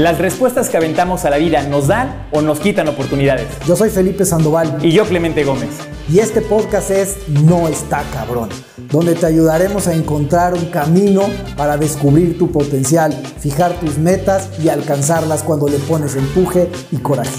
[0.00, 3.48] Las respuestas que aventamos a la vida nos dan o nos quitan oportunidades.
[3.66, 4.78] Yo soy Felipe Sandoval.
[4.80, 5.68] Y yo Clemente Gómez.
[6.08, 8.48] Y este podcast es No está cabrón,
[8.90, 11.24] donde te ayudaremos a encontrar un camino
[11.54, 17.38] para descubrir tu potencial, fijar tus metas y alcanzarlas cuando le pones empuje y coraje.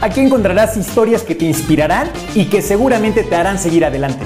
[0.00, 4.24] Aquí encontrarás historias que te inspirarán y que seguramente te harán seguir adelante.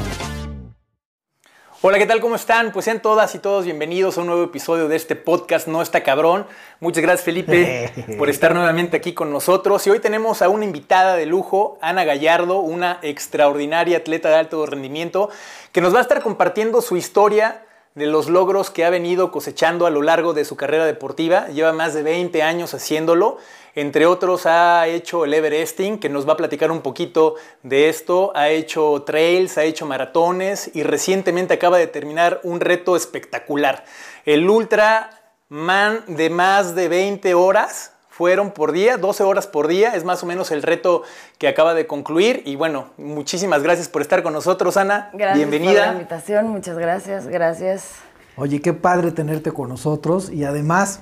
[1.86, 2.22] Hola, ¿qué tal?
[2.22, 2.72] ¿Cómo están?
[2.72, 6.02] Pues sean todas y todos bienvenidos a un nuevo episodio de este podcast No está
[6.02, 6.46] cabrón.
[6.80, 9.86] Muchas gracias Felipe por estar nuevamente aquí con nosotros.
[9.86, 14.64] Y hoy tenemos a una invitada de lujo, Ana Gallardo, una extraordinaria atleta de alto
[14.64, 15.28] rendimiento,
[15.72, 19.86] que nos va a estar compartiendo su historia de los logros que ha venido cosechando
[19.86, 21.48] a lo largo de su carrera deportiva.
[21.48, 23.38] Lleva más de 20 años haciéndolo
[23.74, 28.30] entre otros ha hecho el Everesting, que nos va a platicar un poquito de esto.
[28.36, 33.84] Ha hecho trails, ha hecho maratones y recientemente acaba de terminar un reto espectacular.
[34.24, 35.10] El Ultra
[35.48, 40.22] Man de más de 20 horas fueron por día, 12 horas por día, es más
[40.22, 41.02] o menos el reto
[41.36, 42.42] que acaba de concluir.
[42.44, 45.10] Y bueno, muchísimas gracias por estar con nosotros, Ana.
[45.14, 45.80] Gracias Bienvenida.
[45.80, 47.94] por la invitación, muchas gracias, gracias.
[48.36, 51.00] Oye, qué padre tenerte con nosotros y además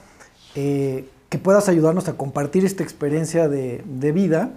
[0.54, 3.82] eh, que puedas ayudarnos a compartir esta experiencia de,
[4.14, 4.52] vida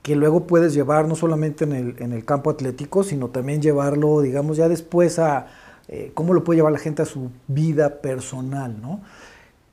[0.00, 4.70] que luego puedes llevar no solamente en el, campo atlético, sino también llevarlo, digamos, ya
[4.70, 5.48] después a
[5.88, 9.02] eh, cómo lo puede llevar la gente a su vida personal, ¿no?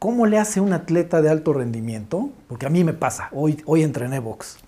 [0.05, 2.29] ¿Cómo le hace un atleta de alto rendimiento?
[2.47, 4.59] Porque a mí me pasa, hoy, hoy entrené box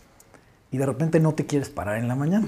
[0.71, 2.47] y de repente no te quieres parar en la mañana.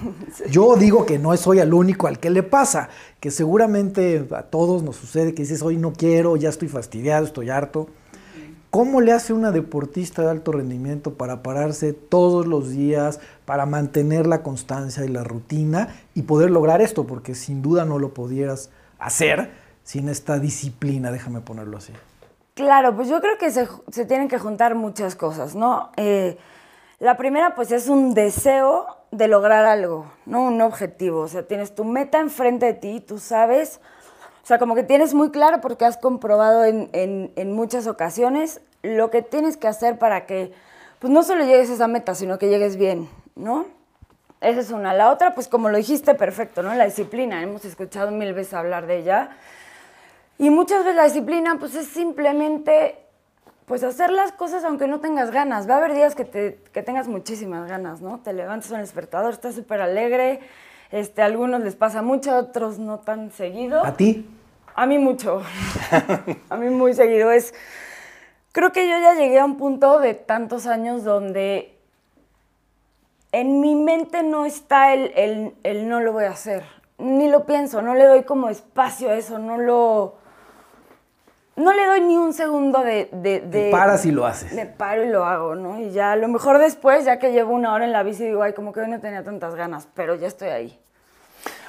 [0.50, 2.88] Yo digo que no soy el único al que le pasa,
[3.20, 7.50] que seguramente a todos nos sucede que dices, hoy no quiero, ya estoy fastidiado, estoy
[7.50, 7.88] harto.
[8.70, 14.26] ¿Cómo le hace una deportista de alto rendimiento para pararse todos los días, para mantener
[14.26, 17.06] la constancia y la rutina y poder lograr esto?
[17.06, 19.50] Porque sin duda no lo pudieras hacer
[19.84, 21.92] sin esta disciplina, déjame ponerlo así.
[22.60, 23.66] Claro, pues yo creo que se,
[24.06, 25.90] tienen que juntar muchas cosas, ¿no?
[25.96, 26.36] Eh,
[26.98, 30.42] la primera, pues es un deseo de lograr algo, ¿no?
[30.42, 31.20] Un objetivo.
[31.20, 33.80] O sea, tienes tu meta enfrente de ti, tú sabes
[34.42, 39.22] o sea, como que tienes muy claro porque has comprobado en, muchas ocasiones lo que
[39.22, 40.52] tienes que hacer para que,
[40.98, 43.66] pues no solo llegues a esa meta, sino que llegues bien, ¿no?
[44.40, 44.94] Esa es una.
[44.94, 46.74] La otra, pues como lo dijiste, perfecto, ¿no?
[46.74, 47.42] La disciplina.
[47.42, 49.30] Hemos escuchado mil veces hablar de ella.
[50.40, 52.96] Y muchas veces la disciplina, pues es simplemente,
[53.66, 55.68] pues hacer las cosas aunque no tengas ganas.
[55.68, 58.20] Va a haber días que, te, que tengas muchísimas ganas, ¿no?
[58.20, 60.40] Te levantas el despertador, estás súper alegre,
[60.90, 63.84] este, a algunos les pasa mucho, a otros no tan seguido.
[63.84, 64.26] ¿A ti?
[64.74, 65.42] A mí mucho.
[66.48, 67.30] a mí muy seguido.
[67.30, 67.52] Es,
[68.52, 71.78] creo que yo ya llegué a un punto de tantos años donde
[73.32, 76.64] en mi mente no está el, el, no lo voy a hacer.
[76.96, 80.19] Ni lo pienso, no le doy como espacio a eso, no lo...
[81.60, 83.08] No le doy ni un segundo de...
[83.12, 84.52] de, de paras y lo haces.
[84.52, 85.78] Me paro y lo hago, ¿no?
[85.78, 88.42] Y ya a lo mejor después, ya que llevo una hora en la bici, digo,
[88.42, 90.78] ay, como que hoy no tenía tantas ganas, pero ya estoy ahí.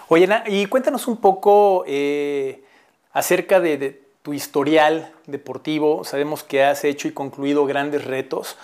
[0.07, 2.63] Oye, y cuéntanos un poco eh,
[3.11, 6.03] acerca de, tu historial deportivo.
[6.03, 8.57] Sabemos que has hecho y concluido grandes retos.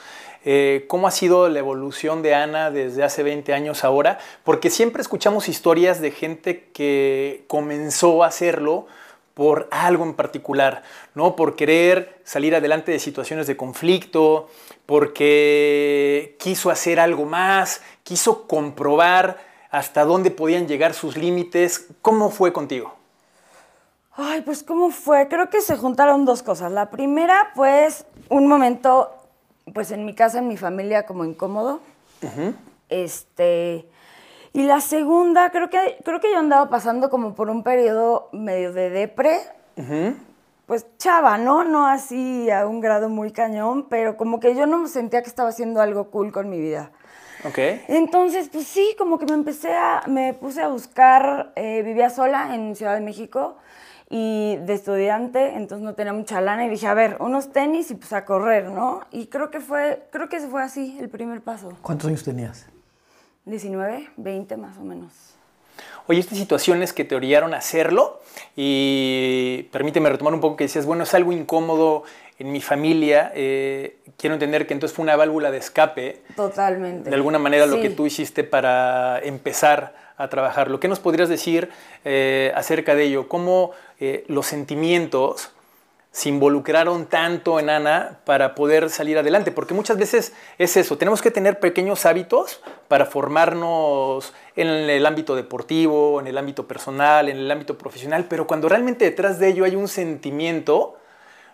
[0.46, 4.20] Eh, ¿Cómo ha sido la evolución de Ana desde hace 20 años ahora?
[4.44, 8.88] Porque siempre escuchamos historias de gente que comenzó a hacerlo
[9.38, 10.82] por algo en particular,
[11.14, 11.36] ¿no?
[11.36, 14.50] Por querer salir adelante de situaciones de conflicto,
[14.88, 19.38] porque quiso hacer algo más, quiso comprobar
[19.70, 21.86] hasta dónde podían llegar sus límites.
[22.02, 22.96] ¿Cómo fue contigo?
[24.16, 25.28] Ay, pues cómo fue.
[25.28, 26.72] Creo que se juntaron dos cosas.
[26.72, 29.12] La primera, pues, un momento,
[29.72, 31.80] pues en mi casa, en mi familia, como incómodo.
[32.90, 33.88] Este.
[34.58, 38.74] Y la segunda, creo que, creo que yo andaba pasando como por un periodo medio
[38.74, 39.38] de depre.
[40.66, 41.64] Pues chava, ¿no?
[41.64, 45.50] No así a un grado muy cañón, pero como que yo no sentía que estaba
[45.50, 46.90] haciendo algo cool con mi vida.
[47.88, 52.56] Entonces, pues sí, como que me empecé a, me puse a buscar, eh, vivía sola
[52.56, 53.58] en Ciudad de México
[54.10, 57.94] y de estudiante, entonces no tenía mucha lana y dije, a ver, unos tenis y
[57.94, 59.02] pues a correr, ¿no?
[59.12, 61.74] Y creo que fue, creo que fue así el primer paso.
[61.84, 62.66] ¿Cuántos años tenías?
[63.48, 65.12] 19, 20 más o menos.
[66.08, 68.22] Oye, estas situaciones que te orillaron a hacerlo,
[68.56, 72.04] y permíteme retomar un poco que decías, bueno, es algo incómodo
[72.40, 76.22] en mi familia, eh, quiero entender que entonces fue una válvula de escape.
[76.36, 77.10] Totalmente.
[77.10, 80.70] De alguna manera lo que tú hiciste para empezar a trabajar.
[80.70, 81.70] ¿Lo que nos podrías decir
[82.06, 83.28] eh, acerca de ello?
[83.28, 85.52] ¿Cómo eh, los sentimientos
[86.18, 89.52] se involucraron tanto en Ana para poder salir adelante?
[89.52, 95.36] Porque muchas veces es eso, tenemos que tener pequeños hábitos para formarnos en el ámbito
[95.36, 99.64] deportivo, en el ámbito personal, en el ámbito profesional, pero cuando realmente detrás de ello
[99.64, 100.98] hay un sentimiento,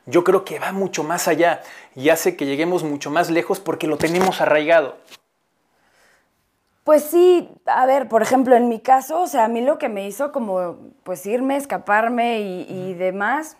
[0.05, 1.61] yo creo que va mucho más allá
[1.93, 4.95] y hace que lleguemos mucho más lejos porque lo tenemos arraigado.
[6.85, 9.89] Pues sí, a ver, por ejemplo, en mi caso, o sea, a mí lo que
[9.89, 13.57] me hizo como pues irme, escaparme y, y demás,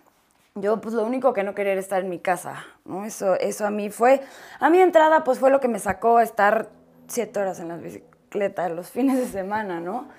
[0.55, 3.05] yo pues lo único que no quería era estar en mi casa, ¿no?
[3.05, 4.21] Eso, eso a mí fue,
[4.59, 6.69] a mi entrada pues fue lo que me sacó a estar
[7.07, 10.09] siete horas en la bicicleta los fines de semana, ¿no?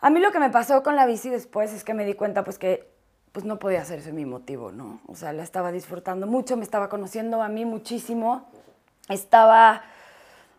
[0.00, 2.44] A mí lo que me pasó con la bici después es que me di cuenta
[2.44, 2.94] pues que
[3.32, 5.00] pues no podía hacerse mi motivo, ¿no?
[5.06, 8.48] O sea, la estaba disfrutando mucho, me estaba conociendo a mí muchísimo,
[9.10, 9.82] estaba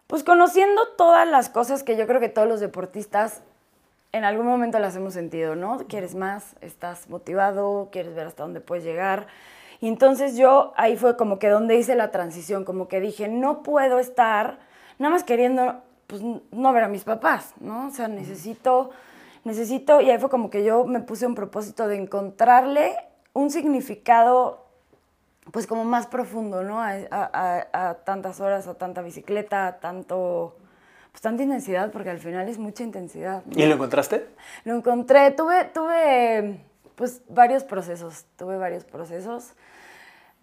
[0.06, 3.42] pues conociendo todas las cosas que yo creo que todos los deportistas
[4.12, 5.78] en algún momento las hemos sentido, ¿no?
[5.88, 9.28] Quieres más, estás motivado, quieres ver hasta dónde puedes llegar.
[9.80, 13.64] Y entonces yo ahí fue como que donde hice la transición, como que dije, no
[13.64, 14.60] puedo estar
[14.98, 17.88] nada más queriendo, pues no ver a mis papás, ¿no?
[17.88, 18.90] O sea, necesito,
[19.44, 22.96] necesito, y ahí fue como que yo me puse un propósito de encontrarle
[23.34, 24.66] un significado
[25.52, 26.82] pues como más profundo, ¿no?
[26.82, 30.58] A, a, a, tantas horas, a tanta bicicleta, a tanto,
[31.18, 33.44] pues tanta intensidad, porque al final es mucha intensidad.
[33.44, 33.60] ¿no?
[33.60, 34.28] ¿Y lo encontraste?
[34.66, 36.60] Lo encontré, tuve, tuve
[36.94, 39.54] pues varios procesos, tuve varios procesos.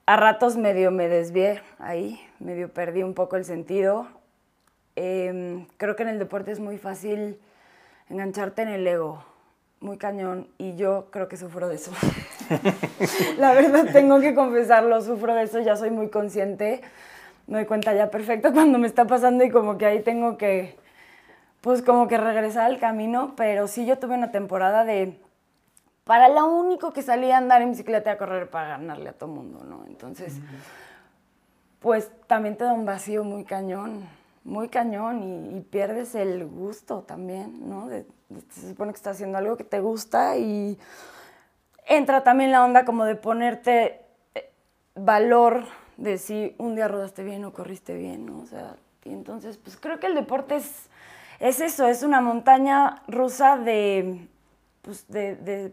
[0.05, 4.09] A ratos medio me desvié ahí, medio perdí un poco el sentido.
[4.97, 7.39] Eh, creo que en el deporte es muy fácil
[8.11, 9.25] engancharte en el ego,
[9.79, 11.93] muy cañón, y yo creo que sufro de eso.
[13.39, 16.81] la verdad tengo que confesarlo, sufro de eso, ya soy muy consciente,
[17.47, 20.77] me doy cuenta ya perfecto cuando me está pasando y como que ahí tengo que,
[21.61, 25.21] pues como que regresar al camino, pero sí yo tuve una temporada de,
[26.05, 29.31] para lo único que salía a andar en bicicleta a correr para ganarle a todo
[29.31, 29.85] mundo, ¿no?
[29.87, 30.35] Entonces,
[31.81, 34.07] pues también te da un vacío muy cañón,
[34.45, 35.23] muy cañón
[35.57, 37.89] y, pierdes el gusto también, ¿no?
[37.89, 40.79] Se supone que estás haciendo algo que te gusta y
[41.87, 44.03] entra también la onda como de ponerte
[44.35, 44.51] eh,
[44.95, 45.65] valor
[45.97, 48.41] de si un día rodaste bien o corriste bien, ¿no?
[48.41, 50.87] O sea, y entonces, pues creo que el deporte es,
[51.41, 54.27] es eso, es una montaña rusa de,
[54.83, 55.73] pues, de, de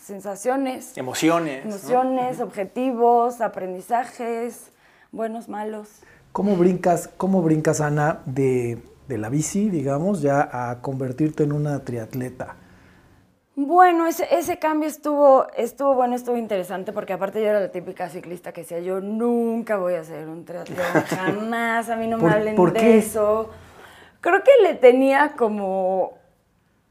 [0.00, 0.96] sensaciones.
[0.96, 1.64] Emociones.
[1.64, 2.44] Emociones, ¿no?
[2.44, 4.72] objetivos, aprendizajes,
[5.12, 5.88] buenos, malos.
[6.32, 11.84] ¿Cómo brincas, cómo brincas Ana, de, de la bici, digamos, ya a convertirte en una
[11.84, 12.56] triatleta?
[13.54, 18.08] Bueno, ese, ese, cambio estuvo, estuvo bueno, estuvo interesante, porque aparte yo era la típica
[18.08, 20.78] ciclista que decía, yo nunca voy a hacer un triatlón,
[21.08, 22.98] jamás, a mí no me ¿Por, hablen ¿por de qué?
[22.98, 23.50] eso.
[24.22, 26.14] Creo que le tenía como,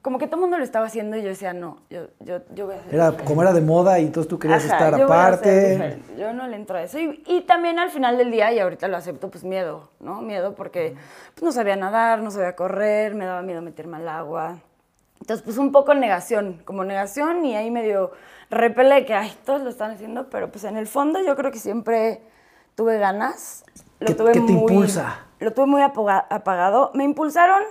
[0.04, 2.68] como que todo el mundo lo estaba haciendo y yo decía, no, yo, yo, yo
[2.68, 3.24] voy a hacer Era diferente.
[3.26, 6.00] como era de moda y entonces tú querías Ajá, estar yo aparte.
[6.16, 7.00] Yo no le entro a eso.
[7.00, 10.22] Y, y, también al final del día, y ahorita lo acepto, pues miedo, ¿no?
[10.22, 10.94] Miedo porque
[11.34, 14.58] pues, no sabía nadar, no sabía correr, me daba miedo meterme al agua.
[15.22, 18.12] Entonces, pues un poco negación, como negación y ahí medio
[18.50, 21.60] repele que, ay, todos lo están haciendo, pero pues en el fondo yo creo que
[21.60, 22.24] siempre
[22.76, 23.64] tuve ganas.
[24.00, 25.28] Lo ¿Qué, tuve ¿qué te muy, impulsa?
[25.40, 26.90] Lo tuve muy apagado.
[26.96, 27.62] Me impulsaron,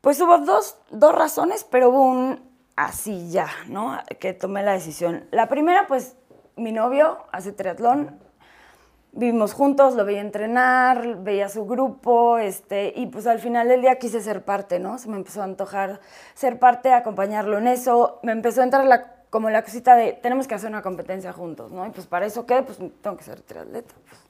[0.00, 3.96] pues hubo dos, dos razones, pero hubo un así ya, ¿no?
[4.18, 5.26] Que tomé la decisión.
[5.30, 6.16] La primera, pues
[6.56, 8.18] mi novio hace triatlón,
[9.12, 13.98] vivimos juntos, lo veía entrenar, veía su grupo, este, y pues al final del día
[13.98, 14.98] quise ser parte, ¿no?
[14.98, 16.00] Se me empezó a antojar
[16.34, 20.46] ser parte, acompañarlo en eso, me empezó a entrar la, como la cosita de, tenemos
[20.46, 21.86] que hacer una competencia juntos, ¿no?
[21.86, 22.62] Y pues para eso, ¿qué?
[22.62, 23.94] Pues tengo que ser triatleta.
[24.08, 24.20] Pues.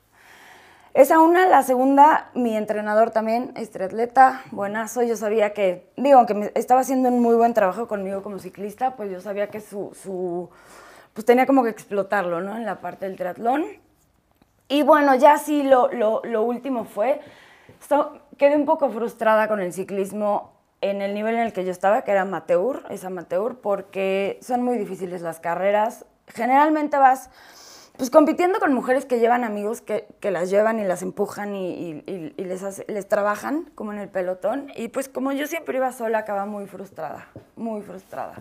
[0.92, 6.34] Esa una, la segunda, mi entrenador también es triatleta, buenazo, yo sabía que, digo, aunque
[6.34, 9.92] me estaba haciendo un muy buen trabajo conmigo como ciclista, pues yo sabía que su,
[10.02, 10.50] su
[11.14, 12.56] pues tenía como que explotarlo, ¿no?
[12.56, 13.66] En la parte del triatlón.
[14.70, 17.20] Y bueno, ya sí, lo, lo, lo último fue,
[17.80, 21.72] esto, quedé un poco frustrada con el ciclismo en el nivel en el que yo
[21.72, 26.06] estaba, que era amateur, es amateur, porque son muy difíciles las carreras.
[26.28, 27.30] Generalmente vas
[27.96, 31.72] pues compitiendo con mujeres que llevan amigos que, que las llevan y las empujan y,
[32.06, 34.68] y, y les, hace, les trabajan como en el pelotón.
[34.76, 38.36] Y pues como yo siempre iba sola, acababa muy frustrada, muy frustrada.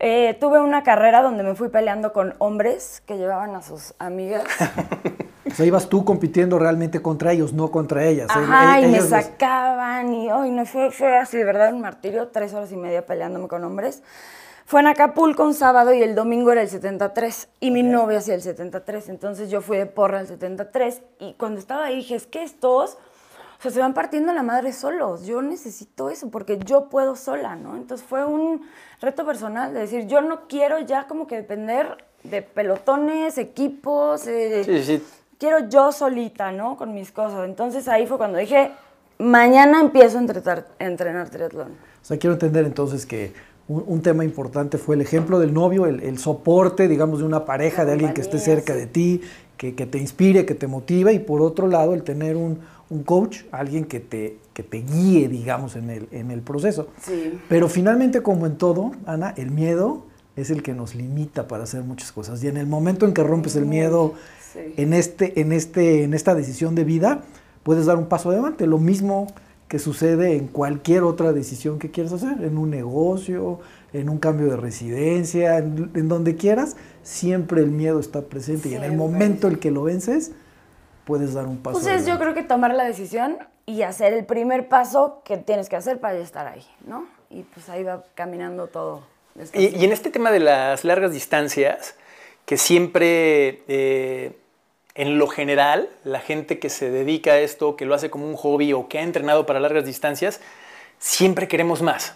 [0.00, 4.44] Eh, tuve una carrera donde me fui peleando con hombres que llevaban a sus amigas.
[5.50, 8.28] o sea, ibas tú compitiendo realmente contra ellos, no contra ellas.
[8.30, 12.28] Ajá, el, y me sacaban y hoy no fue, fue así de verdad un martirio,
[12.28, 14.02] tres horas y media peleándome con hombres.
[14.66, 17.90] Fue en Acapulco un sábado y el domingo era el 73 y mi okay.
[17.90, 21.96] novia hacía el 73, entonces yo fui de porra al 73 y cuando estaba ahí
[21.96, 22.98] dije, es que estos
[23.58, 25.26] o sea, se van partiendo la madre solos.
[25.26, 27.76] Yo necesito eso porque yo puedo sola, ¿no?
[27.76, 28.62] Entonces fue un
[29.00, 34.28] reto personal de decir, yo no quiero ya como que depender de pelotones, equipos.
[34.28, 35.02] Eh, sí, sí.
[35.38, 36.76] Quiero yo solita, ¿no?
[36.76, 37.46] Con mis cosas.
[37.46, 38.70] Entonces ahí fue cuando dije,
[39.18, 41.72] mañana empiezo a entrenar, a entrenar triatlón.
[42.00, 43.32] O sea, quiero entender entonces que
[43.68, 47.92] un, tema importante fue el ejemplo del novio, el, soporte, digamos, de una pareja, de
[47.92, 49.20] alguien que esté cerca de ti,
[49.58, 52.60] que, te inspire, que te motive, y por otro lado, el tener un,
[53.04, 56.88] coach, alguien que te, que te guíe, digamos, en el, en el proceso.
[57.48, 60.04] Pero finalmente, como en todo, Ana, el miedo
[60.36, 62.42] es el que nos limita para hacer muchas cosas.
[62.42, 64.14] Y en el momento en que rompes el miedo
[64.54, 67.24] en, este, en, este, en esta decisión de vida,
[67.64, 68.66] puedes dar un paso adelante.
[68.66, 69.26] Lo mismo
[69.68, 73.60] que sucede en cualquier otra decisión que quieras hacer, en un negocio,
[73.92, 78.84] en un cambio de residencia, en, donde quieras, siempre el miedo está presente y en
[78.84, 80.32] el momento en que lo vences,
[81.04, 81.78] puedes dar un paso.
[81.78, 85.76] Entonces yo creo que tomar la decisión y hacer el primer paso que tienes que
[85.76, 87.06] hacer para estar ahí, ¿no?
[87.28, 89.02] Y pues ahí va caminando todo.
[89.52, 91.94] Y, en este tema de las largas distancias,
[92.46, 93.62] que siempre...
[93.68, 94.37] Eh,
[94.98, 98.34] en lo general, la gente que se dedica a esto, que lo hace como un
[98.34, 100.40] hobby o que ha entrenado para largas distancias,
[100.98, 102.14] siempre queremos más.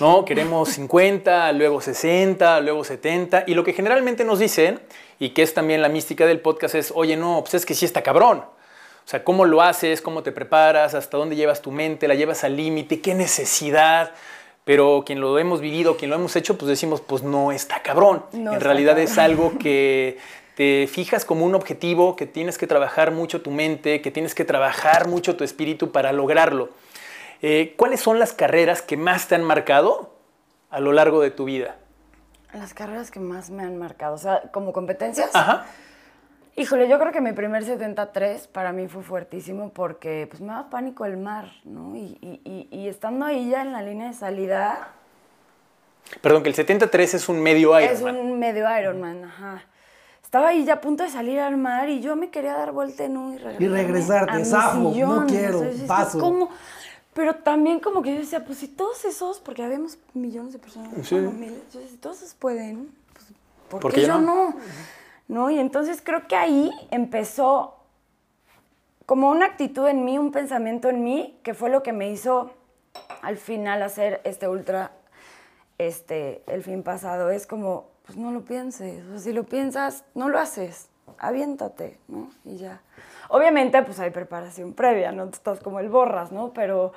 [0.00, 0.24] ¿no?
[0.24, 3.44] Queremos 50, luego 60, luego 70.
[3.46, 4.80] Y lo que generalmente nos dicen,
[5.20, 7.84] y que es también la mística del podcast, es, oye, no, pues es que sí
[7.84, 8.38] está cabrón.
[8.38, 10.02] O sea, ¿cómo lo haces?
[10.02, 10.94] ¿Cómo te preparas?
[10.94, 12.08] ¿Hasta dónde llevas tu mente?
[12.08, 13.00] ¿La llevas al límite?
[13.00, 14.10] ¿Qué necesidad?
[14.64, 18.24] Pero quien lo hemos vivido, quien lo hemos hecho, pues decimos, pues no está cabrón.
[18.32, 20.18] en realidad es algo que
[20.56, 24.46] te fijas como un objetivo que tienes que trabajar mucho tu mente, que tienes que
[24.46, 26.70] trabajar mucho tu espíritu para lograrlo.
[27.42, 30.14] Eh, ¿Cuáles son las carreras que más te han marcado
[30.70, 31.76] a lo largo de tu vida?
[32.54, 35.28] Las carreras que más me han marcado, o sea, como competencias.
[35.36, 35.66] Ajá.
[36.56, 40.70] Híjole, yo creo que mi primer 73 para mí fue fuertísimo porque pues me daba
[40.70, 41.94] pánico el mar, ¿no?
[41.94, 42.18] Y,
[42.70, 44.88] y, estando ahí ya en la línea de salida...
[46.22, 47.94] Perdón, que el 73 es un medio Ironman.
[47.94, 49.64] Es un medio Ironman, ajá
[50.26, 53.04] estaba ahí ya a punto de salir al mar y yo me quería dar vuelta
[53.04, 53.62] en un y regresar.
[53.62, 56.50] Y regresarte, zafo, no quiero, paso.
[57.14, 60.90] Pero también como que yo decía, pues si todos esos, porque habíamos millones de personas,
[61.06, 61.14] sí.
[61.14, 64.56] miles, yo decía, si todos esos pueden, pues ¿por, qué yo no?
[65.28, 65.48] no?
[65.48, 67.76] Y entonces creo que ahí empezó
[69.06, 72.50] como una actitud en mí, un pensamiento en mí, que fue lo que me hizo
[73.22, 74.90] al final hacer este ultra,
[75.78, 77.30] este, el fin pasado.
[77.30, 79.04] Es como, pues no lo pienses.
[79.14, 80.88] O si lo piensas, no lo haces.
[81.18, 82.30] Aviéntate, ¿no?
[82.44, 82.80] Y ya.
[83.28, 86.52] Obviamente, pues hay preparación previa, no estás como el borras, ¿no?
[86.52, 86.92] Pero,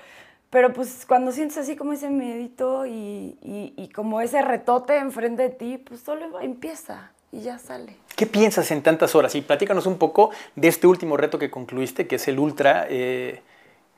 [0.49, 5.49] pero pues cuando sientes así como ese medito y, y, como ese retote enfrente de
[5.49, 7.95] ti, pues solo empieza y ya sale.
[8.15, 9.33] ¿Qué piensas en tantas horas?
[9.35, 12.85] Y platícanos un poco de este último reto que concluiste, que es el ultra.
[12.89, 13.41] Eh,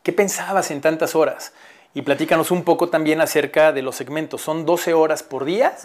[0.04, 1.54] ¿Qué pensabas en tantas horas?
[1.94, 4.42] Y platícanos un poco también acerca de los segmentos.
[4.42, 5.76] Son 12 horas por día,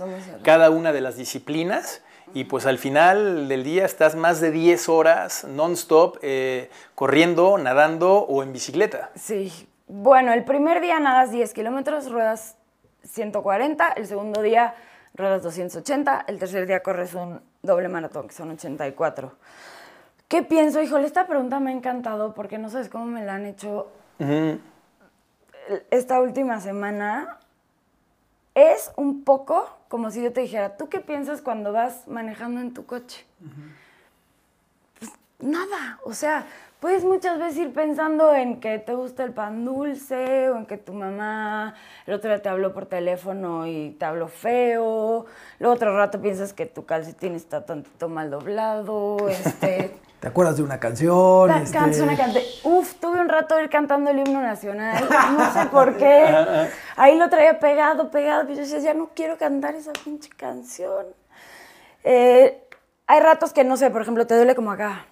[0.43, 2.03] cada una de las disciplinas.
[2.35, 8.19] Y pues al final del día estás más de 10 horas non-stop eh, corriendo, nadando
[8.19, 9.11] o en bicicleta.
[9.15, 9.69] Sí.
[9.89, 12.57] Bueno, el primer día nadas 10 kilómetros, ruedas
[13.05, 13.93] 140.
[13.93, 14.75] El segundo día
[15.15, 16.25] ruedas 280.
[16.29, 19.33] El tercer día corres un doble maratón, que son 84.
[20.29, 20.83] ¿Qué pienso?
[20.83, 23.89] Híjole, esta pregunta me ha encantado porque no sabes cómo me la han hecho
[25.91, 27.39] esta última semana
[28.55, 32.75] es un poco como si yo te dijera, ¿tú qué piensas cuando vas manejando en
[32.75, 33.25] tu coche?
[34.99, 36.47] Pues nada, o sea,
[36.81, 40.77] puedes muchas veces ir pensando en que te gusta el pan dulce o en que
[40.77, 41.75] tu mamá
[42.07, 45.27] el otro día te habló por teléfono y te habló feo,
[45.59, 50.63] luego otro rato piensas que tu calcetín está tantito mal doblado, este, ¿Te acuerdas de
[50.63, 51.51] una canción?
[51.51, 52.03] Este...
[52.03, 52.43] una canción.
[52.65, 55.07] Uf, tuve un rato de ir cantando el himno nacional.
[55.37, 56.69] No sé por qué.
[56.97, 58.43] Ahí lo traía pegado, pegado.
[58.43, 61.07] Pero yo decía, ya no quiero cantar esa pinche canción.
[62.03, 62.63] Eh,
[63.07, 65.07] hay ratos que, no sé, por ejemplo, te duele como acá.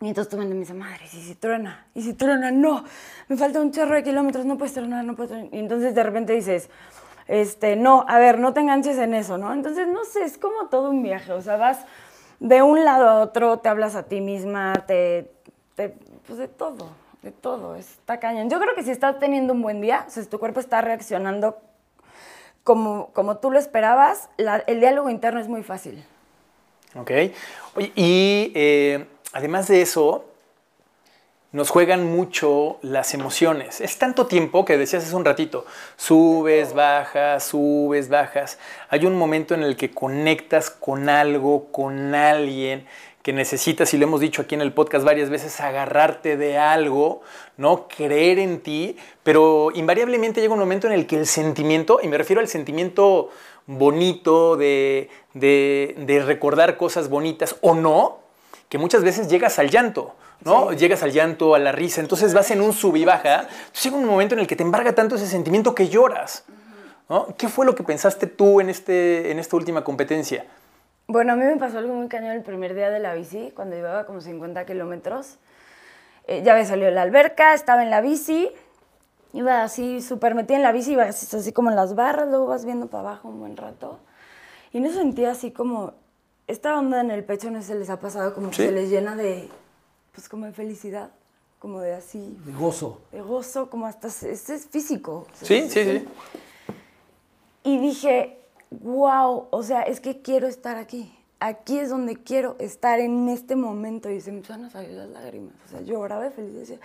[0.00, 1.86] Y entonces tú me dices, madre, ¿y si truena?
[1.94, 2.50] ¿Y si truena?
[2.50, 2.84] No,
[3.28, 5.48] me falta un chorro de kilómetros, no puedes tronar, no puedes tronar.
[5.54, 6.68] Y entonces de repente dices,
[7.26, 9.52] este, no, a ver, no te enganches en eso, ¿no?
[9.52, 11.32] Entonces, no sé, es como todo un viaje.
[11.32, 11.78] O sea, vas
[12.40, 15.30] de un lado a otro te hablas a ti misma, te,
[15.76, 16.88] pues de todo,
[17.22, 18.50] de todo, está cañón.
[18.50, 21.58] Yo creo que si estás teniendo un buen día, si tu cuerpo está reaccionando
[22.62, 26.04] como, como tú lo esperabas, el diálogo interno es muy fácil.
[26.96, 27.10] Ok.
[27.96, 30.24] y eh, además de eso,
[31.54, 33.80] nos juegan mucho las emociones.
[33.80, 35.64] Es tanto tiempo que decías hace un ratito,
[35.96, 38.58] subes, bajas, subes, bajas.
[38.88, 42.88] Hay un momento en el que conectas con algo, con alguien
[43.22, 47.22] que necesitas, y lo hemos dicho aquí en el podcast varias veces, agarrarte de algo,
[47.56, 47.86] ¿no?
[47.86, 52.18] Creer en ti, pero invariablemente llega un momento en el que el sentimiento, y me
[52.18, 53.30] refiero al sentimiento
[53.66, 58.18] bonito de, de recordar cosas bonitas o no,
[58.68, 60.16] que muchas veces llegas al llanto.
[60.44, 60.72] ¿No?
[60.72, 63.48] Llegas al llanto, a la risa, entonces vas en un sub y baja.
[63.82, 66.44] llega un momento en el que te embarga tanto ese sentimiento que lloras.
[67.36, 70.46] ¿Qué fue lo que pensaste tú en, este, en esta última competencia?
[71.06, 73.76] Bueno, a mí me pasó algo muy cañón el primer día de la bici, cuando
[73.76, 75.36] llevaba como 50 kilómetros.
[76.26, 78.50] Eh, ya había salido de la alberca, estaba en la bici,
[79.34, 82.46] iba así súper metida en la bici, iba así, así, como en las barras, luego
[82.46, 83.98] vas viendo para abajo un buen rato.
[84.72, 85.92] Y no sentía así como,
[86.46, 89.14] esta onda en el pecho no se les ha pasado, como que se les llena
[89.14, 89.50] de,
[90.14, 91.10] pues como de felicidad,
[91.58, 92.38] como de así.
[92.44, 93.00] De gozo.
[93.10, 95.26] De gozo, como hasta, este es físico.
[95.42, 96.08] sí, sí, sí.
[97.64, 98.38] Y dije,
[98.70, 101.16] wow, o sea, es que quiero estar aquí.
[101.40, 104.10] Aquí es donde quiero estar en este momento.
[104.10, 105.54] Y se me empezaron a salir las lágrimas.
[105.66, 106.78] O sea, lloraba de felicidad.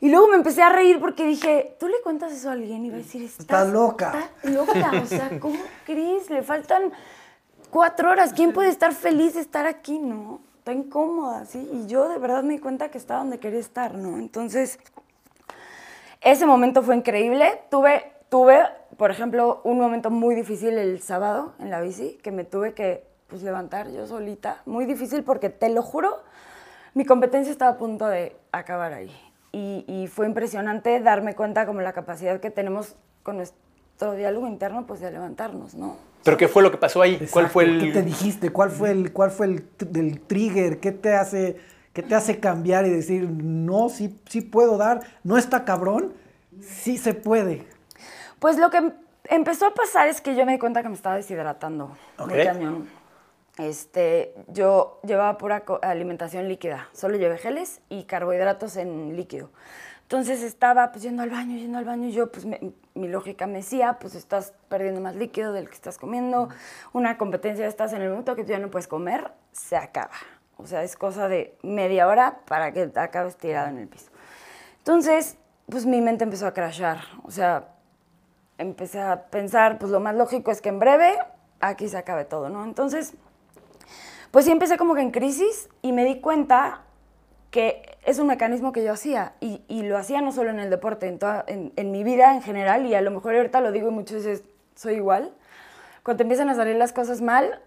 [0.00, 2.90] Y luego me empecé a reír porque dije, tú le cuentas eso a alguien y
[2.90, 4.30] va a decir, está loca.
[4.42, 4.92] Está loca.
[5.02, 6.30] O sea, ¿cómo crees?
[6.30, 6.92] Le faltan
[7.70, 8.32] cuatro horas.
[8.32, 9.98] ¿Quién puede estar feliz de estar aquí?
[9.98, 11.70] No, está incómoda, ¿sí?
[11.72, 14.18] Y yo de verdad me di cuenta que estaba donde quería estar, ¿no?
[14.18, 14.80] Entonces,
[16.20, 17.60] ese momento fue increíble.
[17.70, 18.64] Tuve, tuve
[18.96, 23.06] por ejemplo, un momento muy difícil el sábado en la bici, que me tuve que
[23.28, 24.62] pues, levantar yo solita.
[24.66, 26.18] Muy difícil porque, te lo juro,
[26.94, 29.16] mi competencia estaba a punto de acabar ahí.
[29.52, 34.98] Y, fue impresionante darme cuenta como la capacidad que tenemos con nuestro diálogo interno, pues
[34.98, 35.96] de levantarnos, ¿no?
[36.26, 37.26] ¿Pero qué fue lo que pasó ahí?
[37.30, 37.80] ¿Cuál fue el...?
[37.80, 38.50] ¿Qué te dijiste?
[38.50, 40.80] ¿Cuál fue el, cuál fue el, el trigger?
[40.80, 41.56] ¿Qué te hace...
[41.94, 46.12] ¿Qué te hace cambiar y decir, no, sí, sí puedo dar, no está cabrón,
[46.60, 47.66] sí se puede?
[48.38, 48.92] Pues lo que
[49.30, 51.96] empezó a pasar es que yo me di cuenta que me estaba deshidratando
[52.28, 52.86] de cañón.
[53.56, 59.48] Este, yo llevaba pura alimentación líquida, solo llevé geles y carbohidratos en líquido.
[60.02, 62.44] Entonces estaba pues yendo al baño, yendo al baño y yo pues
[62.96, 66.48] mi lógica me decía, pues estás perdiendo más líquido del que estás comiendo,
[66.92, 70.10] una competencia estás en el momento que tú ya no puedes comer, se acaba.
[70.56, 74.10] O sea, es cosa de media hora para que acabes tirado en el piso.
[74.78, 75.36] Entonces,
[75.70, 77.68] pues mi mente empezó a crashar, o sea,
[78.58, 81.18] empecé a pensar, pues lo más lógico es que en breve
[81.60, 82.64] aquí se acabe todo, ¿no?
[82.64, 83.14] Entonces,
[84.30, 86.82] pues sí empecé como que en crisis y me di cuenta
[87.50, 91.08] que es un mecanismo que yo hacía y, lo hacía no solo en el deporte,
[91.08, 94.24] en, en, mi vida en general y a lo mejor ahorita lo digo y muchas
[94.24, 94.44] veces
[94.76, 95.34] soy igual.
[96.04, 97.60] Cuando te empiezan a salir las cosas mal,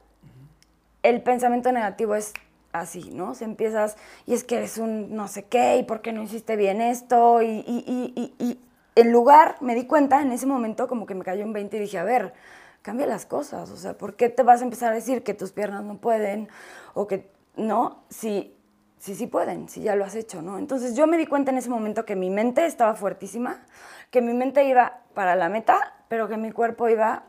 [1.03, 2.33] el pensamiento negativo es
[2.71, 3.35] así, ¿no?
[3.35, 6.55] Se empiezas, y es que eres un no sé qué, y por qué no hiciste
[6.55, 8.59] bien esto, y, y, y
[8.95, 11.79] en lugar, me di cuenta en ese momento como que me cayó un 20 y
[11.81, 12.33] dije, a ver,
[12.81, 15.51] cambia las cosas, o sea, ¿por qué te vas a empezar a decir que tus
[15.51, 16.47] piernas no pueden
[16.93, 18.03] o que no?
[18.09, 18.55] Si
[18.99, 20.59] sí, sí pueden, si ya lo has hecho, ¿no?
[20.59, 23.63] Entonces yo me di cuenta en ese momento que mi mente estaba fuertísima,
[24.11, 27.23] que mi mente iba para la meta, pero que mi cuerpo iba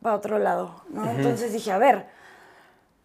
[0.00, 1.08] para otro lado, ¿no?
[1.08, 2.06] Entonces dije, a ver,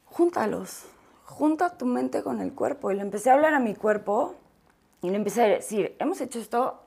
[0.06, 0.86] júntalos,
[1.26, 2.92] junta tu mente con el cuerpo.
[2.92, 4.36] Y le empecé a hablar a mi cuerpo
[5.02, 6.82] y le empecé a decir, hemos hecho esto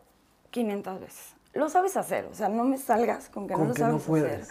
[0.51, 1.35] 500 veces.
[1.53, 4.47] Lo sabes hacer, o sea, no me salgas con que no lo sabes hacer.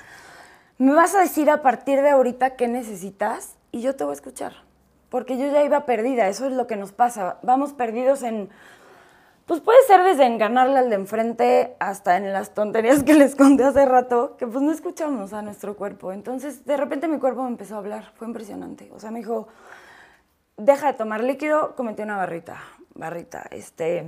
[0.78, 4.16] Me vas a decir a partir de ahorita qué necesitas y yo te voy a
[4.16, 4.69] escuchar.
[5.10, 7.38] Porque yo ya iba perdida, eso es lo que nos pasa.
[7.42, 8.50] Vamos perdidos en.
[9.46, 13.36] Pues puede ser desde en ganarle al de enfrente hasta en las tonterías que les
[13.36, 16.12] conté hace rato, que pues no escuchamos a nuestro cuerpo.
[16.12, 18.92] Entonces, de repente mi cuerpo me empezó a hablar, fue impresionante.
[18.94, 19.48] O sea, me dijo,
[20.58, 22.58] deja de tomar líquido, comete una barrita,
[22.94, 24.06] barrita, este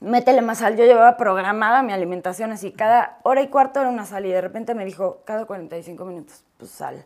[0.00, 0.76] métele más sal.
[0.76, 4.40] Yo llevaba programada mi alimentación así, cada hora y cuarto era una sal y de
[4.40, 7.04] repente me dijo, cada 45 minutos, pues sal.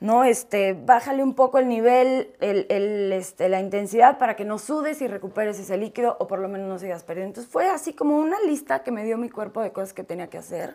[0.00, 0.24] ¿No?
[0.24, 5.00] Este, bájale un poco el nivel, el, el, este, la intensidad para que no sudes
[5.02, 7.28] y recuperes ese líquido o por lo menos no sigas perdiendo.
[7.28, 10.28] Entonces fue así como una lista que me dio mi cuerpo de cosas que tenía
[10.28, 10.74] que hacer.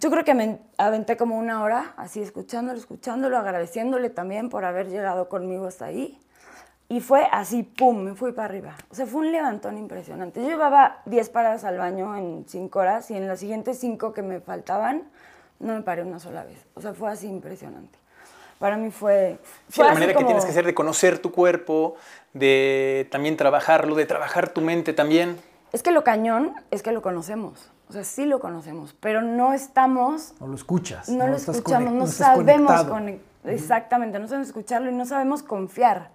[0.00, 4.88] Yo creo que me aventé como una hora así escuchándolo, escuchándolo, agradeciéndole también por haber
[4.88, 6.18] llegado conmigo hasta ahí.
[6.88, 8.74] Y fue así, pum, me fui para arriba.
[8.90, 10.42] O sea, fue un levantón impresionante.
[10.42, 14.20] Yo llevaba 10 paradas al baño en 5 horas y en las siguientes 5 que
[14.20, 15.04] me faltaban,
[15.58, 16.66] no me paré una sola vez.
[16.74, 18.01] O sea, fue así impresionante.
[18.62, 19.40] Para mí fue...
[19.70, 21.96] fue la manera que tienes que hacer de conocer tu cuerpo,
[22.32, 25.36] de también trabajarlo, de trabajar tu mente también.
[25.72, 27.72] Es que lo cañón es que lo conocemos.
[27.88, 30.34] O sea, sí lo conocemos, pero no estamos...
[30.38, 31.08] No lo escuchas.
[31.08, 32.86] No, lo escuchamos, no, sabemos...
[33.46, 36.10] Exactamente, no sabemos escucharlo y no sabemos confiar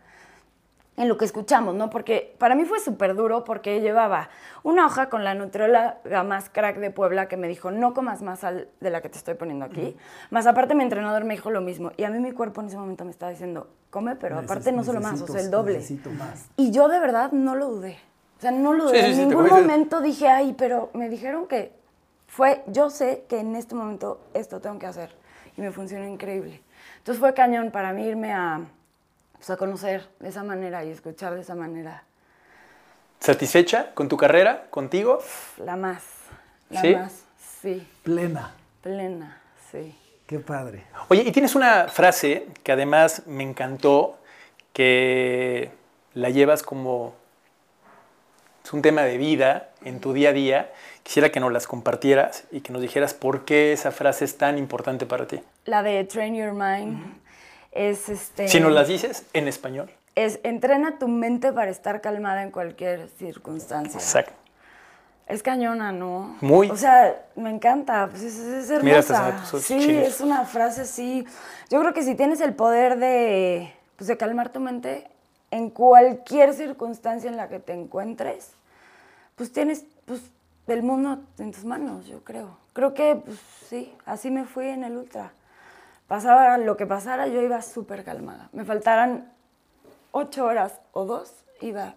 [0.97, 1.91] en lo que escuchamos, ¿no?
[1.91, 4.29] Porque para mí fue súper duro porque llevaba
[4.63, 8.39] una hoja con la nutrióloga más crack de Puebla que me dijo, no comas más
[8.39, 9.95] sal de la que te estoy poniendo aquí.
[10.31, 11.91] Más aparte mi entrenador me dijo lo mismo.
[11.97, 14.83] Y a mí mi cuerpo en ese momento me estaba diciendo, come, pero aparte no
[14.83, 15.83] solo más, o sea, el doble.
[16.17, 16.49] Más.
[16.57, 17.99] Y yo de verdad no lo dudé.
[18.39, 19.11] O sea, no lo dudé.
[19.11, 21.73] en ningún momento dije, ay, pero me dijeron que
[22.25, 25.15] fue, yo sé que en este momento esto tengo que hacer.
[25.55, 26.61] Y me funcionó increíble.
[26.97, 28.61] Entonces fue cañón para mí irme a
[29.37, 32.03] pues, a conocer de esa manera y escuchar de esa manera.
[33.19, 35.19] ¿Satisfecha con tu carrera, contigo?
[35.57, 36.03] La más,
[36.69, 37.23] la más,
[37.61, 37.87] sí.
[38.03, 38.53] Plena.
[38.81, 39.97] Plena, sí.
[40.27, 40.83] Qué padre.
[41.07, 44.17] Oye, y tienes una frase que además me encantó,
[44.73, 45.71] que
[46.13, 47.15] la llevas como
[48.63, 50.73] es un tema de vida en tu día a día.
[51.03, 54.57] Quisiera que nos las compartieras y que nos dijeras por qué esa frase es tan
[54.57, 55.39] importante para ti.
[55.63, 57.26] La de Train Your Mind
[57.77, 58.47] es este.
[58.47, 59.89] Si nos las dices en español.
[60.15, 63.99] Es entrena tu mente para estar calmada en cualquier circunstancia.
[63.99, 64.33] Exacto.
[65.27, 66.37] Es cañona, ¿no?
[66.41, 66.71] Muy.
[66.71, 69.43] O sea, me encanta, pues es, es hermosa.
[69.53, 71.25] Mira, sí, es una frase así.
[71.69, 75.07] Yo creo que si tienes el poder de, pues, de calmar tu mente
[75.51, 78.51] en cualquier circunstancia en la que te encuentres,
[79.35, 80.21] pues tienes pues,
[80.67, 82.57] el mundo en tus manos, yo creo.
[82.73, 83.37] Creo que, pues
[83.69, 85.31] sí, así me fui en el ultra.
[86.07, 88.49] Pasaba lo que pasara, yo iba súper calmada.
[88.53, 89.31] Me faltaran
[90.11, 91.95] ocho horas o dos, iba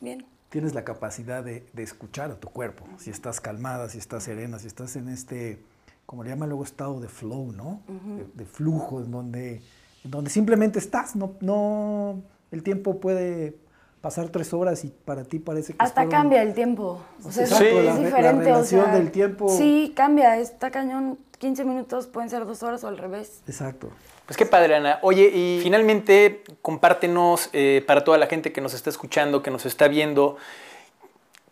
[0.00, 0.26] bien.
[0.50, 2.84] Tienes la capacidad de, de escuchar a tu cuerpo.
[2.98, 5.64] Si estás calmada, si estás serena, si estás en este,
[6.04, 7.80] como le llaman luego, estado de flow, ¿no?
[7.88, 9.62] de, de flujo, en donde,
[10.04, 11.16] en donde simplemente estás.
[11.16, 13.56] No, no, el tiempo puede
[14.02, 17.00] pasar tres horas y para ti parece que Hasta fueron- cambia el tiempo.
[17.24, 18.44] O sea, Exacto, es la re- la diferente.
[18.44, 19.48] relación o sea, del tiempo.
[19.48, 20.36] Sí, cambia.
[20.36, 21.18] Está cañón.
[21.42, 23.42] 15 minutos pueden ser dos horas o al revés.
[23.48, 23.88] Exacto.
[24.26, 25.00] Pues qué padre, Ana.
[25.02, 29.66] Oye, y finalmente, compártenos eh, para toda la gente que nos está escuchando, que nos
[29.66, 30.36] está viendo,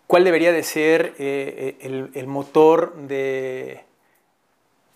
[0.06, 3.80] cuál debería de ser eh, el, el motor de,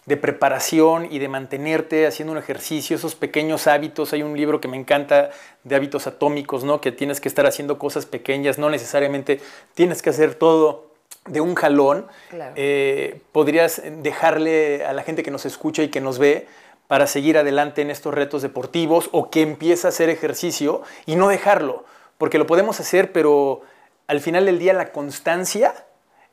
[0.06, 4.12] de preparación y de mantenerte haciendo un ejercicio, esos pequeños hábitos.
[4.12, 5.30] Hay un libro que me encanta
[5.64, 6.80] de hábitos atómicos, ¿no?
[6.80, 9.40] Que tienes que estar haciendo cosas pequeñas, no necesariamente
[9.74, 10.93] tienes que hacer todo
[11.26, 12.06] de un jalón.
[12.30, 12.52] Claro.
[12.56, 16.46] Eh, podrías dejarle a la gente que nos escucha y que nos ve
[16.86, 21.28] para seguir adelante en estos retos deportivos o que empieza a hacer ejercicio y no
[21.28, 21.84] dejarlo,
[22.18, 23.62] porque lo podemos hacer, pero
[24.06, 25.74] al final del día la constancia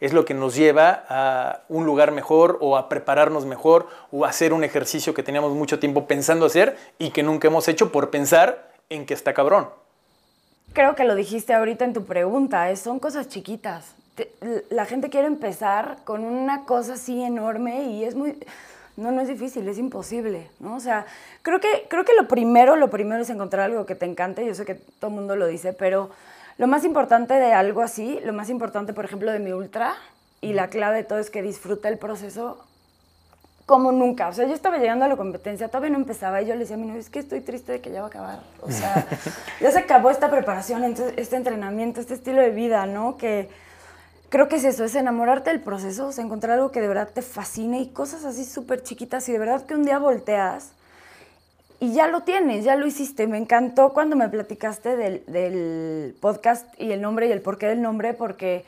[0.01, 4.29] es lo que nos lleva a un lugar mejor o a prepararnos mejor o a
[4.29, 8.09] hacer un ejercicio que teníamos mucho tiempo pensando hacer y que nunca hemos hecho por
[8.09, 9.69] pensar en que está cabrón.
[10.73, 12.75] Creo que lo dijiste ahorita en tu pregunta.
[12.75, 13.93] son cosas chiquitas.
[14.15, 14.31] Te-
[14.69, 18.37] la gente quiere empezar con una cosa así enorme y es muy...
[18.97, 20.75] No, no es difícil, es imposible, ¿no?
[20.75, 21.05] O sea,
[21.43, 24.45] creo que, creo que lo primero, lo primero es encontrar algo que te encante.
[24.45, 26.09] Yo sé que todo el mundo lo dice, pero
[26.57, 29.95] lo más importante de algo así, lo más importante, por ejemplo, de mi ultra,
[30.41, 32.63] y la clave de todo es que disfruta el proceso
[33.65, 34.27] como nunca.
[34.27, 36.75] O sea, yo estaba llegando a la competencia, todavía no empezaba y yo le decía
[36.75, 38.39] a mi novio, es que estoy triste de que ya va a acabar.
[38.61, 39.07] O sea,
[39.61, 40.83] ya se acabó esta preparación,
[41.15, 43.15] este entrenamiento, este estilo de vida, ¿no?
[43.17, 43.49] Que
[44.31, 47.09] creo que es eso, es enamorarte del proceso, o sea, encontrar algo que de verdad
[47.13, 50.71] te fascine y cosas así súper chiquitas y de verdad que un día volteas
[51.79, 53.27] y ya lo tienes, ya lo hiciste.
[53.27, 57.81] Me encantó cuando me platicaste del, del podcast y el nombre y el porqué del
[57.81, 58.65] nombre, porque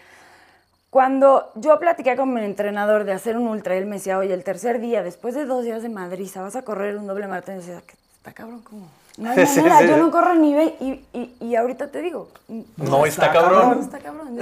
[0.90, 4.44] cuando yo platiqué con mi entrenador de hacer un ultra, él me decía, oye, el
[4.44, 7.56] tercer día, después de dos días de Madrid, vas a correr un doble maratón.
[7.56, 8.88] Y yo decía, "¿Qué- está cabrón, ¿cómo?
[9.18, 10.00] No hay Sí, manera, sí, yo sí.
[10.02, 10.76] no corro ni ve.
[10.80, 12.30] Y, y, y ahorita te digo,
[12.78, 13.78] No, está, está cabrón.
[13.78, 14.40] no, está cabrón.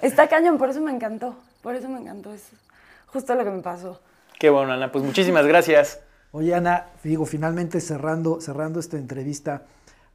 [0.00, 1.34] Está cañón, por eso me encantó.
[1.62, 2.32] Por eso me encantó.
[2.32, 2.42] Es
[3.12, 4.00] justo lo que me pasó.
[4.38, 4.90] Qué bueno, Ana.
[4.90, 6.00] Pues muchísimas gracias.
[6.32, 9.64] Oye, Ana, digo, finalmente cerrando, cerrando esta entrevista,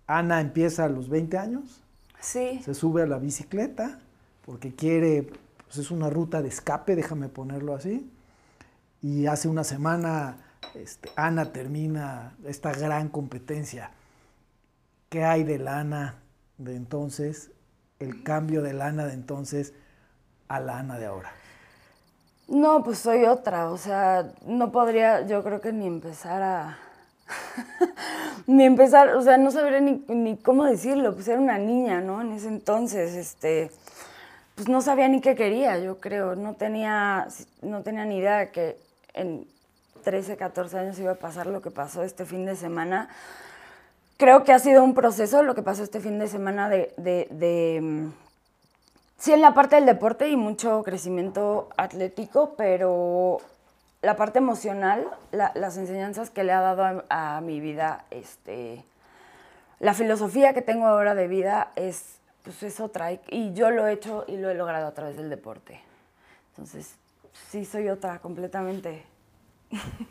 [0.07, 1.81] Ana empieza a los 20 años,
[2.19, 2.59] Sí.
[2.65, 3.99] se sube a la bicicleta
[4.45, 5.31] porque quiere,
[5.65, 8.09] pues es una ruta de escape, déjame ponerlo así.
[9.03, 10.37] Y hace una semana
[10.75, 13.91] este, Ana termina esta gran competencia.
[15.09, 16.15] ¿Qué hay de Ana
[16.57, 17.51] de entonces?
[17.99, 19.73] El cambio de Ana de entonces
[20.47, 21.31] a la Ana de ahora.
[22.47, 26.77] No, pues soy otra, o sea, no podría, yo creo que ni empezar a...
[28.47, 32.21] ni empezar, o sea, no sabría ni, ni cómo decirlo, pues era una niña, ¿no?
[32.21, 33.69] En ese entonces, este,
[34.55, 37.27] pues no sabía ni qué quería, yo creo, no tenía,
[37.61, 38.77] no tenía ni idea de que
[39.13, 39.45] en
[40.07, 43.09] 13, 14 años iba a pasar lo que pasó este fin de semana.
[44.15, 47.79] Creo que ha sido un proceso lo que pasó este fin de semana de- de-
[47.81, 48.11] mm,
[49.19, 53.39] Sí, en la parte del deporte y mucho crecimiento atlético, pero
[54.01, 58.85] la parte emocional, la- las enseñanzas que le ha dado a, a mi vida, este,
[59.81, 63.11] la filosofía que tengo ahora de vida es, pues, es otra.
[63.11, 65.81] Y yo lo he hecho y lo he logrado a través del deporte.
[66.51, 66.93] Entonces,
[67.49, 69.03] sí, soy otra completamente.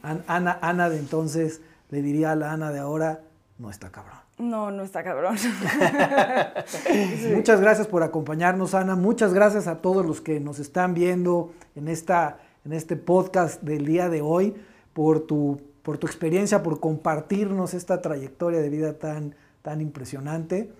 [0.02, 3.20] An- Ana, Ana de entonces le diría a la Ana de ahora,
[3.58, 4.16] no está cabrón.
[4.38, 5.36] No, no está cabrón.
[7.34, 8.94] Muchas gracias por acompañarnos, Ana.
[8.96, 13.86] Muchas gracias a todos los que nos están viendo en, esta, en este podcast del
[13.86, 14.54] día de hoy,
[14.92, 20.70] por tu, por tu experiencia, por compartirnos esta trayectoria de vida tan, tan impresionante.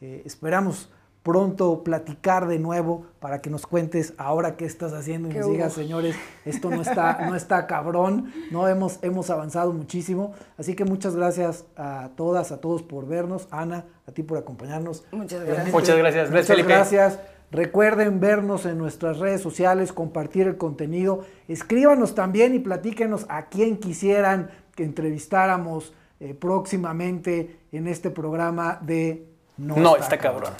[0.00, 0.90] Eh, esperamos
[1.24, 5.50] pronto platicar de nuevo para que nos cuentes ahora qué estás haciendo y ¿Qué nos
[5.50, 10.34] digas, señores, esto no está, no está cabrón, no hemos, hemos avanzado muchísimo.
[10.58, 13.48] Así que muchas gracias a todas, a todos por vernos.
[13.50, 15.04] Ana, a ti por acompañarnos.
[15.12, 15.72] Muchas Realmente, gracias.
[15.72, 16.30] Muchas gracias.
[16.30, 16.68] Gracias, Muchas Felipe.
[16.68, 17.18] gracias.
[17.50, 21.24] Recuerden vernos en nuestras redes sociales, compartir el contenido.
[21.48, 29.26] Escríbanos también y platíquenos a quién quisieran que entrevistáramos eh, próximamente en este programa de
[29.56, 30.52] No, está cabrón.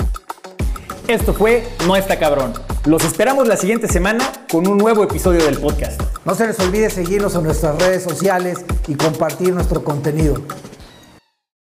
[1.09, 2.55] Esto fue No está cabrón.
[2.87, 6.01] Los esperamos la siguiente semana con un nuevo episodio del podcast.
[6.25, 10.41] No se les olvide seguirnos en nuestras redes sociales y compartir nuestro contenido.